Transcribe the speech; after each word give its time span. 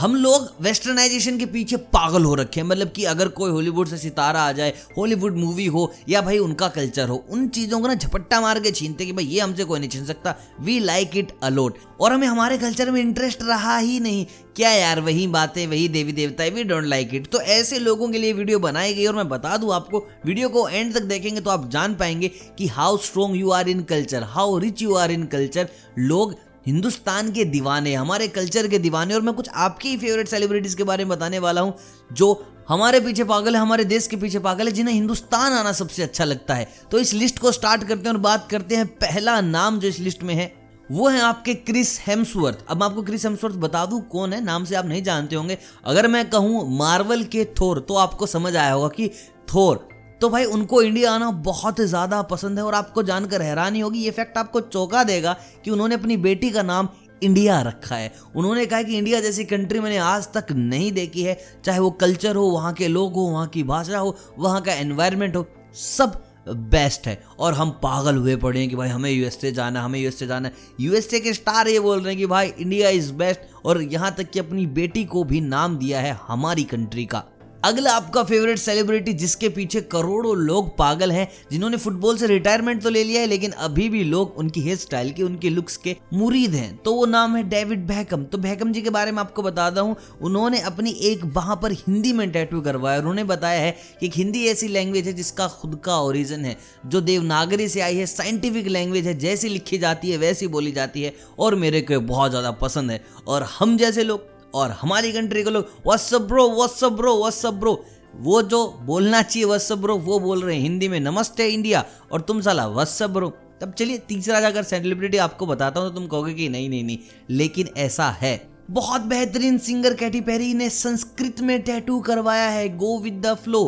हम 0.00 0.14
लोग 0.14 0.48
वेस्टर्नाइजेशन 0.62 1.38
के 1.38 1.46
पीछे 1.46 1.76
पागल 1.94 2.24
हो 2.24 2.34
रखे 2.34 2.60
हैं। 2.60 2.66
मतलब 2.68 2.90
कि 2.90 3.04
अगर 3.04 3.28
कोई 3.30 3.50
हॉलीवुड 3.50 3.88
से 3.88 3.96
सितारा 3.98 4.42
आ 4.42 4.52
जाए 4.52 4.72
हॉलीवुड 4.98 5.36
मूवी 5.36 5.66
हो, 5.66 5.92
या 6.08 6.20
भाई 6.22 6.38
उनका 6.38 6.68
कल्चर 6.68 7.08
हो, 7.08 7.24
उन 7.30 7.46
चीज़ों 7.48 7.80
को 7.80 7.88
ना 7.88 7.94
झपट्टा 7.94 8.40
मार 8.40 8.60
के 8.60 8.70
छीनते 8.70 9.06
कि 9.06 9.12
भाई 9.12 9.24
ये 9.24 9.40
हमसे 9.40 9.64
कोई 9.64 9.80
नहीं 9.80 9.90
छीन 9.90 10.04
सकता। 10.04 10.34
वी 10.60 10.78
लाइक 10.80 11.16
इट 11.16 11.32
अलोट 11.42 11.78
और 12.00 12.12
हमें 12.12 12.26
हमारे 12.26 12.58
कल्चर 12.58 12.90
में 12.90 13.00
इंटरेस्ट 13.00 13.42
रहा 13.42 13.76
ही 13.78 14.00
नहीं। 14.00 14.24
क्या 14.56 14.70
यार, 14.70 15.00
वही 15.00 15.26
बातें, 15.28 15.66
वही 15.66 15.88
देवी 15.90 16.12
देवता 16.12 16.42
है 16.42 16.50
वी 16.50 16.64
डोंट 16.64 16.84
लाइक 16.86 17.14
इट 17.14 17.30
तो 17.32 17.40
ऐसे 17.40 17.78
लोगों 17.78 18.08
के 18.08 18.18
लिए 18.18 18.32
वीडियो 18.32 18.58
बनाई 18.60 18.94
गई, 18.94 19.06
और 19.06 19.16
मैं 19.16 19.28
बता 19.28 19.56
दूँ 19.56 19.74
आपको 19.74 20.06
वीडियो 20.26 20.48
को 20.48 20.68
एंड 20.68 20.94
तक 20.94 21.02
देखेंगे 21.04 21.40
तो 21.40 21.50
आप 21.50 21.70
जान 21.70 21.94
पाएँगे 21.94 22.28
कि 22.58 22.66
how 22.68 22.96
strong 22.98 23.36
you 23.36 23.50
are 23.50 23.68
in 23.68 23.82
culture 23.84 24.22
how 24.28 24.58
rich 24.58 24.82
you 24.82 24.94
are 24.94 25.10
in 25.10 25.26
culture 25.26 25.68
लोग 25.98 26.34
हिंदुस्तान 26.70 27.30
के 27.32 27.44
दीवाने, 27.44 27.94
हमारे 27.94 28.28
कल्चर 28.28 28.68
के 28.68 28.78
दीवाने, 28.78 29.14
और 29.14 29.20
मैं 29.20 29.34
कुछ 29.34 29.48
आपकी 29.48 29.88
ही 29.88 29.96
फेवरेट 29.96 30.28
सेलिब्रिटीज 30.28 30.74
के 30.74 30.84
बारे 30.84 31.04
में 31.04 31.08
बताने 31.08 31.38
वाला 31.38 31.60
हूँ, 31.60 31.74
जो 32.12 32.46
हमारे 32.68 33.00
पीछे 33.00 33.24
पागल 33.24 33.54
है, 33.56 33.60
हमारे 33.60 33.84
देश 33.84 34.06
के 34.06 34.16
पीछे 34.16 34.38
पागल 34.38 34.66
है, 34.66 34.72
जिन्हें 34.72 34.94
हिंदुस्तान 34.94 35.52
आना 35.52 35.72
सबसे 35.72 36.02
अच्छा 36.02 36.24
लगता 36.24 36.54
है। 36.54 36.68
तो 36.90 36.98
इस 36.98 37.12
लिस्ट 37.14 37.38
को 37.38 37.52
स्टार्ट 37.52 37.84
करते 37.84 38.08
हैं 38.08 38.14
और 38.14 38.20
बात 38.20 38.46
करते 38.50 38.76
हैं, 38.76 38.86
पहला 38.86 39.40
नाम 39.40 39.80
जो 39.80 39.88
इस 39.88 39.98
लिस्ट 39.98 40.22
में 40.22 40.34
है, 40.34 40.52
वो 40.90 41.08
है 41.08 41.20
आपके 41.20 41.54
क्रिस 41.54 41.98
हेम्सवर्थ। 42.00 42.64
अब 42.68 42.76
मैं 42.76 42.86
आपको 42.86 43.02
क्रिस 43.02 43.24
हेम्सवर्थ 43.24 43.54
बता 43.56 43.84
दूँ, 43.86 44.00
कौन 44.02 44.32
है? 44.32 44.44
नाम 44.44 44.64
से 44.64 44.74
आप 44.74 44.86
नहीं 44.86 45.02
जानते 45.02 45.36
होंगे। 45.36 45.58
अगर 45.84 46.08
मैं 46.08 46.28
कहूँ 46.30 46.78
मार्वल 46.78 47.24
के 47.24 47.44
थोर 47.60 47.80
तो 47.80 47.96
आपको 47.96 48.26
समझ 48.26 48.56
आया 48.56 48.72
होगा 48.72 48.88
कि 48.88 49.08
थोर 49.54 49.88
तो 50.20 50.28
भाई 50.28 50.44
उनको 50.46 50.80
इंडिया 50.82 51.12
आना 51.12 51.30
बहुत 51.44 51.80
ज़्यादा 51.82 52.20
पसंद 52.22 52.58
है 52.58 52.64
और 52.64 52.74
आपको 52.74 53.02
जानकर 53.02 53.42
हैरानी 53.42 53.80
होगी, 53.80 53.98
ये 53.98 54.10
फैक्ट 54.10 54.38
आपको 54.38 54.60
चौंका 54.62 55.04
देगा 55.04 55.32
कि 55.64 55.70
उन्होंने 55.70 55.94
अपनी 55.94 56.16
बेटी 56.18 56.50
का 56.50 56.62
नाम 56.62 56.88
इंडिया 57.22 57.60
रखा 57.62 57.96
है। 57.96 58.12
उन्होंने 58.36 58.66
कहा 58.66 58.82
कि 58.82 58.96
इंडिया 58.98 59.20
जैसी 59.20 59.44
कंट्री 59.44 59.80
मैंने 59.80 59.96
आज 59.98 60.28
तक 60.32 60.52
नहीं 60.52 60.90
देखी 60.92 61.22
है, 61.22 61.38
चाहे 61.64 61.78
वो 61.78 61.90
कल्चर 61.92 62.36
हो, 62.36 62.44
वहाँ 62.44 62.72
के 62.72 62.88
लोग 62.88 63.14
हो, 63.14 63.22
वहाँ 63.22 63.46
की 63.48 63.62
भाषा 63.64 63.98
हो, 63.98 64.16
वहाँ 64.38 64.60
का 64.60 64.74
एनवायरनमेंट 64.74 65.36
हो, 65.36 65.46
सब 65.76 66.22
बेस्ट 66.48 67.06
है। 67.06 67.18
और 67.38 67.54
हम 67.54 67.70
पागल 67.82 68.16
हुए 68.16 68.36
पड़े 68.36 68.60
हैं 68.60 68.68
कि 68.68 68.76
भाई 68.76 68.88
हमें 68.88 69.10
यूएसए 69.10 69.52
जाना 69.52 69.82
हमें 69.82 69.98
यूएसए 70.00 70.26
जाना 70.26 70.50
यूएसए 70.80 71.20
के 71.20 71.32
स्टार 71.34 71.68
ये 71.68 71.80
बोल 71.80 71.98
रहे 71.98 72.08
हैं 72.08 72.18
कि 72.18 72.26
भाई 72.26 72.52
इंडिया 72.58 72.88
इज़ 72.90 73.12
बेस्ट 73.14 73.64
और 73.64 73.82
यहाँ 73.82 74.14
तक 74.14 74.30
कि 74.30 74.38
अपनी 74.38 74.66
बेटी 74.68 75.04
को 75.04 75.24
भी 75.24 75.40
नाम 75.40 75.76
दिया 75.78 76.00
है 76.00 76.18
हमारी 76.22 76.64
कंट्री 76.64 77.04
का। 77.04 77.24
अगला 77.62 77.92
आपका 77.92 78.22
फेवरेट 78.24 78.58
सेलिब्रिटी 78.58 79.12
जिसके 79.12 79.48
पीछे 79.48 79.80
करोड़ों 79.92 80.36
लोग 80.36 80.76
पागल 80.76 81.10
हैं, 81.12 81.26
जिन्होंने 81.50 81.76
फुटबॉल 81.76 82.16
से 82.18 82.26
रिटायरमेंट 82.26 82.82
तो 82.82 82.90
ले 82.90 83.02
लिया 83.04 83.20
है, 83.20 83.26
लेकिन 83.26 83.50
अभी 83.52 83.88
भी 83.88 84.02
लोग 84.04 84.38
उनकी 84.38 84.60
हेयर 84.60 84.76
स्टाइल 84.76 85.10
के, 85.12 85.22
उनके 85.22 85.50
लुक्स 85.50 85.76
के 85.76 85.96
मुरीद 86.12 86.54
हैं। 86.54 86.76
तो 86.76 86.94
वो 86.94 87.04
नाम 87.06 87.36
है 87.36 87.42
डेविड 87.48 87.86
बैकम 87.86 88.24
तो 88.24 88.38
बैकम 88.38 88.72
जी 88.72 88.82
के 88.82 88.90
बारे 88.90 89.12
में 89.12 89.18
आपको 89.20 89.42
बताता 89.42 89.80
हूँ 89.80 89.96
उन्होंने 90.20 90.60
अपनी 90.62 90.90
एक 91.02 91.24
बाह 91.34 91.54
पर 91.56 91.72
हिंदी 91.74 92.12
में 92.12 92.30
टैटू 92.32 92.60
करवाया 92.60 92.98
उन्होंने 92.98 93.24
बताया 93.26 93.60
है 93.60 93.76
कि 94.00 94.10
हिंदी 94.14 94.46
ऐसी 94.46 94.68
लैंग्वेज 94.68 95.06
है 95.06 95.12
जिसका 95.12 95.48
खुद 95.50 95.80
का 95.84 95.98
ओरिजिन 95.98 96.44
है, 96.44 96.56
जो 96.86 97.00
देवनागरी 97.02 97.68
से 97.68 97.80
आई 97.80 97.96
है 97.96 98.06
साइंटिफिक 98.08 98.66
लैंग्वेज 98.68 99.06
है, 99.06 99.18
जैसी 99.18 99.48
लिखी 99.48 99.78
जाती 99.78 100.10
है, 100.10 100.16
वैसी 100.18 100.46
बोली 100.48 100.72
जाती 100.72 101.02
है, 101.02 101.14
और 101.38 101.54
मेरे 101.56 101.80
को 101.82 102.00
बहुत 102.02 102.30
ज़्यादा 102.30 102.50
पसंद 102.58 102.90
है। 102.90 103.02
और 103.26 103.48
हम 103.58 103.76
जैसे 103.76 104.04
लोग 104.04 104.28
और 104.54 104.70
हमारी 104.80 105.12
कंट्री 105.12 105.42
के 105.44 105.50
लोग 105.50 105.68
what's up 105.86 106.22
bro 106.22 106.48
what's up 106.50 106.92
bro 106.92 107.16
what's up 107.18 107.54
bro 107.54 107.84
वो 108.16 108.40
जो 108.44 108.66
बोलना 108.82 109.22
चाहिए 109.22 109.46
व्हाट्सअप 109.46 109.78
ब्रो 109.78 109.96
वो 109.98 110.18
बोल 110.20 110.42
रहे 110.42 110.56
हैं 110.56 110.62
हिंदी 110.62 110.88
में, 110.88 110.98
नमस्ते 111.00 111.48
इंडिया। 111.48 111.84
और 112.12 112.20
तुम 112.20 112.40
साला 112.40 112.66
व्हाट्सअप 112.68 113.10
ब्रो 113.10 113.32
तब 113.60 113.72
चलिए, 113.72 113.98
तीसरा 113.98 114.38
अगर 114.38 114.62
सेलिब्रिटी 114.62 115.16
आपको 115.18 115.46
बताता 115.46 115.80
हूँ 115.80 115.88
तो 115.88 115.94
तुम 115.94 116.06
कहोगे 116.06 116.34
कि 116.34 116.48
नहीं 116.48 116.68
नहीं 116.68 116.84
नहीं, 116.84 116.98
लेकिन 117.30 117.68
ऐसा 117.76 118.08
है। 118.12 118.40
बहुत 118.70 119.00
बेहतरीन 119.02 119.58
सिंगर 119.58 119.94
कैटी 119.94 120.20
पेरी 120.20 120.52
ने 120.54 120.68
संस्कृत 120.70 121.40
में 121.40 121.60
टैटू 121.62 121.98
करवाया 122.00 122.48
है 122.48 122.68
गो 122.76 122.98
विद 122.98 123.20
द 123.26 123.34
फ्लो 123.34 123.62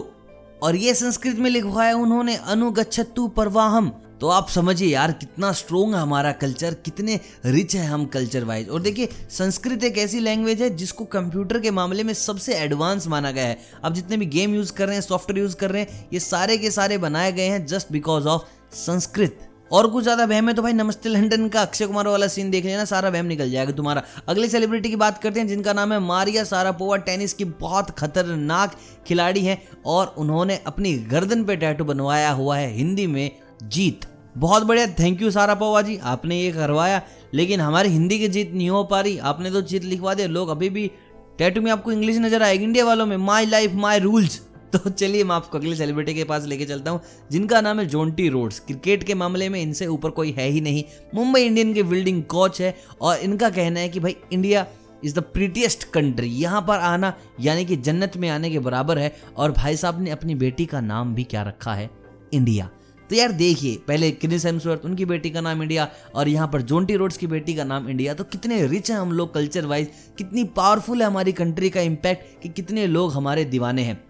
और 0.62 0.76
ये 0.76 0.94
संस्कृत 0.94 1.38
में 1.38 1.50
लिखवाया 1.50 1.96
उन्होंने 1.96 2.36
अनुगछतु 2.36 3.26
परवाहम। 3.28 3.92
तो 4.22 4.28
आप 4.28 4.48
समझिए 4.48 4.88
यार, 4.88 5.12
कितना 5.12 5.50
स्ट्रोंग 5.52 5.94
है 5.94 6.00
हमारा 6.00 6.30
कल्चर 6.32 6.74
कितने 6.84 7.18
रिच 7.46 7.74
है 7.76 7.86
हम 7.86 8.04
कल्चर 8.06 8.44
वाइज 8.44 8.68
और 8.68 8.82
देखिए, 8.82 9.08
संस्कृत 9.30 9.84
एक 9.84 9.96
ऐसी 9.98 10.20
लैंग्वेज 10.20 10.60
है 10.62 10.68
जिसको 10.76 11.04
कंप्यूटर 11.06 11.58
के 11.60 11.70
मामले 11.70 12.02
में 12.02 12.12
सबसे 12.14 12.54
एडवांस 12.54 13.06
माना 13.06 13.30
गया 13.30 13.46
है। 13.46 13.58
अब 13.84 13.94
जितने 13.94 14.16
भी 14.16 14.26
गेम 14.26 14.54
यूज़ 14.54 14.72
कर 14.72 14.86
रहे 14.86 14.96
हैं 14.96 15.02
सॉफ्टवेयर 15.02 15.38
यूज़ 15.38 15.56
कर 15.56 15.70
रहे 15.70 15.82
हैं, 15.82 16.06
ये 16.12 16.20
सारे 16.20 16.58
के 16.58 16.70
सारे 16.70 16.98
बनाए 16.98 17.32
गए 17.32 17.46
हैं 17.46 17.64
जस्ट 17.66 17.90
बिकॉज़ 17.92 18.26
ऑफ़ 18.26 18.42
संस्कृत। 18.76 19.38
और 19.72 19.86
कुछ 19.86 20.02
ज़्यादा 20.02 20.24
वहम 20.24 20.48
है 20.48 20.54
तो 20.54 20.62
भाई 20.62 20.72
नमस्ते 20.72 21.08
लंडन 21.08 21.48
का 21.48 21.62
अक्षय 21.62 21.86
कुमार 21.86 22.08
वाला 22.08 22.26
सीन 22.28 22.50
देख 22.50 22.64
लेना, 22.64 22.84
सारा 22.84 23.08
वहम 23.08 23.26
निकल 23.26 23.50
जाएगा 23.50 23.72
तुम्हारा। 23.72 24.02
अगले 24.28 24.48
सेलिब्रिटी 24.48 24.90
की 24.90 24.96
बात 24.96 25.20
करते 25.22 25.40
हैं, 25.40 25.48
जिनका 25.48 25.72
नाम 25.72 25.92
है 25.92 25.98
मारिया 26.00 26.44
सारापोवा, 26.44 26.96
टेनिस 27.00 27.34
की 27.34 27.44
बहुत 27.58 27.90
खतरनाक 27.98 28.78
खिलाड़ी 29.06 29.44
हैं 29.44 29.62
और 29.86 30.14
उन्होंने 30.18 30.60
अपनी 30.66 30.94
गर्दन 31.10 31.44
पे 31.44 31.56
टैटू 31.56 31.84
बनवाया 31.84 32.30
हुआ 32.32 32.56
है 32.58 32.72
हिंदी 32.72 33.06
में, 33.08 33.30
जीत। 33.64 34.06
बहुत 34.34 34.62
बढ़िया 34.62 34.86
थैंक 34.98 35.22
यू 35.22 35.30
सारा 35.30 35.54
पवा 35.54 35.82
जी, 35.82 35.96
आपने 35.96 36.40
ये 36.40 36.52
करवाया, 36.52 37.02
लेकिन 37.34 37.60
हमारी 37.60 37.88
हिंदी 37.88 38.18
की 38.18 38.28
जीत 38.28 38.52
नहीं 38.54 38.70
हो 38.70 38.84
पा 38.84 39.00
रही, 39.00 39.18
आपने 39.18 39.50
तो 39.50 39.62
जीत 39.62 39.84
लिखवा 39.84 40.14
दिया, 40.14 40.26
लोग 40.28 40.48
अभी 40.48 40.70
भी 40.70 40.90
टैटू 41.38 41.60
में 41.60 41.70
आपको 41.72 41.92
इंग्लिश 41.92 42.16
नज़र 42.18 42.42
आएगी 42.42 42.64
इंडिया 42.64 42.84
वालों 42.84 43.06
में 43.06 43.16
माई 43.18 43.46
लाइफ 43.46 43.74
माई 43.74 43.98
रूल्स 44.00 44.40
तो 44.72 44.90
चलिए 44.90 45.24
मैं 45.24 45.34
आपको 45.34 45.58
अगले 45.58 45.74
सेलिब्रिटी 45.76 46.14
के 46.14 46.24
पास 46.24 46.44
लेके 46.46 46.66
चलता 46.66 46.90
हूँ, 46.90 47.00
जिनका 47.30 47.60
नाम 47.60 47.80
है 47.80 47.86
जोंटी 47.86 48.28
रोड्स 48.28 48.60
क्रिकेट 48.60 49.02
के 49.04 49.14
मामले 49.14 49.48
में 49.48 49.60
इनसे 49.60 49.86
ऊपर 49.86 50.10
कोई 50.10 50.30
है 50.30 50.48
ही 50.48 50.60
नहीं। 50.60 50.84
मुंबई 51.14 51.42
इंडियन 51.42 51.74
के 51.74 51.82
बिल्डिंग 51.82 52.22
कोच 52.24 52.60
है, 52.60 52.74
और 53.00 53.18
इनका 53.18 53.50
कहना 53.50 53.80
है 53.80 53.88
कि 53.88 54.00
भाई 54.00 54.16
India 54.32 54.66
is 55.04 55.14
the 55.14 55.22
prettiest 55.24 55.84
country 55.92 56.28
यहाँ 56.28 56.62
पर 56.68 56.78
आना, 56.80 57.12
यानी 57.40 57.64
कि 57.64 57.76
जन्नत 57.78 58.16
में 58.16 58.28
आने 58.28 58.50
के 58.50 58.58
बराबर 58.60 58.98
है, 58.98 59.14
और 59.36 59.52
भाई 59.52 59.76
साहब 59.76 60.00
ने 60.02 60.10
अपनी 60.10 60.34
बेटी 60.36 60.66
का 60.66 60.80
नाम 60.82 61.14
भी 61.14 61.24
क्या 61.24 61.42
रखा 61.42 61.74
है? 61.74 61.90
इंडिया 62.32 62.70
तो 63.10 63.16
यार 63.16 63.32
देखिए, 63.32 63.76
पहले 63.88 64.10
क्रिस 64.12 64.44
हेम्सवर्थ 64.46 64.84
उनकी 64.84 65.04
बेटी 65.04 65.30
का 65.30 65.40
नाम 65.40 65.62
इंडिया 65.62 65.88
और 66.14 66.28
यहाँ 66.28 66.48
पर 66.48 66.62
जोंटी 66.62 66.96
रोड्स 66.96 67.16
की 67.16 67.26
बेटी 67.26 67.54
का 67.54 67.64
नाम 67.64 67.88
इंडिया। 67.88 68.14
तो 68.14 68.24
कितने 68.26 68.66
रिच 68.66 68.90
हैं 68.90 68.98
हम 68.98 69.12
लोग 69.12 69.34
कल्चर 69.34 69.66
वाइज 69.66 69.90
कितनी 70.18 70.44
पावरफुल 70.56 71.02
है 71.02 71.06
हमारी 71.06 71.32
कंट्री 71.32 71.70
का 71.70 71.80
इम्पैक्ट 71.82 72.42
कि 72.42 72.48
कितने 72.50 72.86
लोग 72.86 73.12
हमारे 73.12 73.44
दीवाने 73.44 73.82
हैं। 73.82 74.00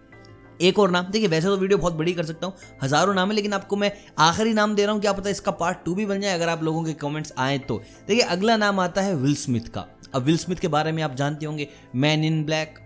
एक 0.60 0.78
और 0.78 0.90
नाम, 0.90 1.04
देखिए, 1.04 1.28
वैसे 1.28 1.46
तो 1.46 1.56
वीडियो 1.56 1.78
बहुत 1.78 1.92
बड़ी 1.92 2.12
कर 2.12 2.24
सकता 2.24 2.46
हूँ, 2.46 2.54
हज़ारों 2.82 3.14
नाम 3.14 3.28
है, 3.28 3.34
लेकिन 3.34 3.52
आपको 3.52 3.76
मैं 3.76 3.90
आखिरी 4.20 4.52
नाम 4.52 4.74
दे 4.74 4.84
रहा 4.84 4.92
हूँ, 4.92 5.00
क्या 5.00 5.12
पता 5.12 5.30
इसका 5.30 5.50
पार्ट 5.52 5.78
टू 5.84 5.94
भी 5.94 6.06
बन 6.06 6.20
जाए 6.20 6.34
अगर 6.34 6.48
आप 6.48 6.62
लोगों 6.62 6.84
के 6.84 6.92
कमेंट्स 6.94 7.32
आए 7.38 7.58
तो। 7.58 7.80
देखिए, 8.08 8.22
अगला 8.22 8.56
नाम 8.56 8.80
आता 8.80 9.02
है 9.02 9.14
विल 9.14 9.34
स्मिथ 9.36 9.68
का। 9.68 9.86
अब 10.14 10.22
विल 10.22 10.36
स्मिथ 10.36 10.56
के 10.56 10.68
बारे 10.68 10.92
में 10.92 11.02
आप 11.02 11.14
जानते 11.14 11.46
होंगे 11.46 11.68
man 11.94 12.24
in 12.24 12.44
black 12.44 12.78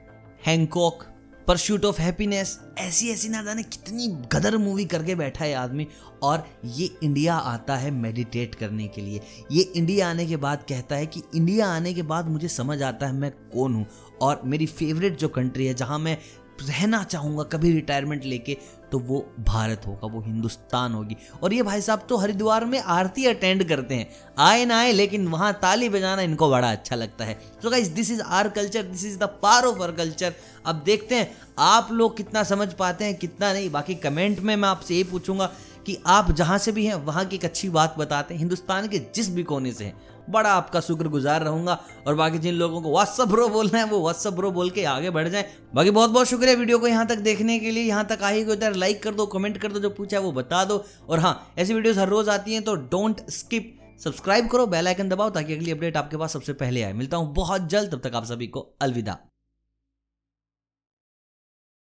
Hancock 0.47 1.05
pursuit 1.49 1.85
of 1.85 2.01
happiness 2.01 2.59
ऐसी 2.79 3.11
ऐसी 3.11 3.29
ना 3.29 3.43
जाने 3.43 3.63
कितनी 3.63 4.07
गदर 4.33 4.57
मूवी 4.57 4.85
करके 4.85 5.15
बैठा 5.15 5.45
है 5.45 5.55
आदमी। 5.55 5.87
और 6.23 6.45
ये 6.65 6.91
इंडिया 7.03 7.35
आता 7.35 7.77
है 7.77 7.91
मेडिटेट 7.91 8.55
करने 8.55 8.87
के 8.89 9.01
लिए। 9.01 9.21
ये 9.53 9.63
इंडिया 9.63 10.09
आने 10.11 10.27
के 10.27 10.37
बाद 10.37 10.65
कहता 10.69 10.97
है 10.97 11.07
कि 11.07 11.23
इंडिया 11.35 11.69
आने 11.69 11.95
के 11.95 12.03
बाद 12.03 12.29
मुझे 12.29 12.49
समझ 12.49 12.83
आता 12.83 13.07
है 13.07 13.13
मैं 13.13 13.31
कौन 13.55 13.75
हूँ। 13.75 13.87
और 14.23 14.41
मेरी 14.45 14.67
फेवरेट 14.67 15.19
जो 15.19 15.29
कंट्री 15.29 15.67
है, 15.67 15.75
जहाँ 15.75 15.99
मैं 15.99 16.19
रहना 16.61 17.03
चाहूँगा 17.05 17.43
कभी 17.43 17.73
रिटायरमेंट 17.73 18.25
लेके 18.25 18.57
तो 18.93 18.99
वो 18.99 19.19
भारत 19.41 19.83
होगा, 19.87 20.07
वो 20.07 20.21
हिंदुस्तान 20.21 20.93
होगी। 20.93 21.17
और 21.43 21.53
ये 21.53 21.63
भाई 21.63 21.81
साहब 21.81 22.07
तो 22.09 22.17
हरिद्वार 22.17 22.65
में 22.65 22.79
आरती 22.79 23.25
अटेंड 23.27 23.69
करते 23.69 23.95
हैं। 23.95 24.09
आए 24.39 24.65
ना 24.65 24.79
आए, 24.79 24.93
लेकिन 24.93 25.27
वहाँ 25.29 25.53
ताली 25.53 25.89
बजाना 25.89 26.23
इनको 26.23 26.51
बड़ा 26.51 26.71
अच्छा 26.73 26.97
लगता 26.97 27.25
है। 27.25 27.39
तो 27.63 27.71
guys 27.71 27.89
this 27.89 28.11
is 28.11 28.23
our 28.23 28.49
culture 28.49 28.83
this 28.83 29.05
is 29.05 29.19
the 29.19 29.25
part 29.43 29.65
of 29.65 29.83
our 29.83 29.93
culture 29.93 30.35
अब 30.67 30.83
देखते 30.85 31.15
हैं, 31.15 31.31
आप 31.59 31.89
लोग 31.93 32.17
कितना 32.17 32.43
समझ 32.45 32.73
पाते 32.73 33.05
हैं, 33.05 33.15
कितना 33.15 33.53
नहीं। 33.53 33.71
बाकी 33.71 33.95
कमेंट 33.97 34.41
में 34.41 34.55
मैं 34.57 34.69
आपसे 34.69 34.95
ये 34.95 35.05
पूछूँगा 35.05 35.53
कि 35.87 35.97
आप 36.07 36.31
जहाँ 36.33 36.59
से 36.59 36.73
भी 36.73 36.85
हैं, 36.87 36.95
वहाँ 36.97 37.25
की 37.25 37.37
एक 37.37 37.45
अच्छी 37.45 37.69
बात 37.71 37.95
बताते 37.99 38.35
हैं। 38.35 38.39
हिंदुस्तान 38.39 38.89
के 38.89 38.99
जिस 39.15 39.29
भी 39.31 39.43
कोने 39.43 39.73
से 39.73 39.85
हैं, 39.85 39.97
बड़ा 40.31 40.53
आपका 40.53 40.81
शुक्रगुजार 40.81 41.43
रहूँगा। 41.43 41.79
और 42.07 42.15
बाकी 42.15 42.39
जिन 42.39 42.55
लोगों 42.55 42.81
को 42.83 42.93
व्हाट्सअप 42.93 43.29
ब्रो 43.29 43.49
बोलना 43.49 43.79
है, 43.79 43.85
वो 43.85 44.01
व्हाट्सअप 44.01 44.35
ब्रो 44.35 44.51
बोल 44.51 44.71
के 44.71 44.85
आगे 44.87 45.11
बढ़ 45.11 45.29
जाए। 45.29 45.45
बाकी 45.75 45.91
बहुत 45.91 46.11
बहुत 46.11 46.29
शुक्रिया 46.29 46.55
वीडियो 46.55 46.79
को 46.79 46.87
यहाँ 46.87 47.07
तक 47.07 47.19
देखने 47.21 47.59
के 47.59 47.71
लिए। 47.71 47.85
यहाँ 47.85 48.07
तक 48.07 48.23
आई 48.23 48.45
को 48.45 48.55
लाइक 48.73 49.03
कर 49.03 49.15
दो 49.15 49.27
कमेंट 49.27 49.59
कर 49.59 49.73
दो, 49.73 49.81
जो 49.81 49.91
पूछा 49.91 50.21
वो 50.21 50.33
बता 50.33 50.65
दो। 50.65 50.85
और 51.09 51.19
हाँ 51.19 51.53
ऐसी 51.59 51.75
वीडियोज़ 51.75 52.01
हर 52.01 52.09
रोज 52.09 52.29
आती 52.29 52.55
हैं 52.55 52.63
तो 52.63 52.75
डोंट 52.75 53.29
स्किप 53.31 53.73
सब्सक्राइब 54.01 54.49
करो 54.49 54.67
बेल 54.67 54.89
आइकन 54.89 55.09
दबाओ, 55.09 55.31
ताकि 55.31 55.55
अगली 55.55 55.71
अपडेट 55.71 55.97
आपके 55.97 56.17
पास 56.17 56.33
सबसे 56.33 56.53
पहले 56.55 56.83
आए। 56.83 56.93
मिलता 56.93 57.17
हूँ 57.17 57.33
बहुत 57.35 57.69
जल्द, 57.69 57.93
तब 57.93 58.01
तक 58.01 58.15
आप 58.15 58.25
सभी 58.25 58.47
को 58.47 58.61
अलविदा। 58.81 59.19